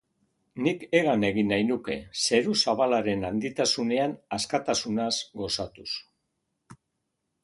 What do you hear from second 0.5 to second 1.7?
Nik hegan egin nahi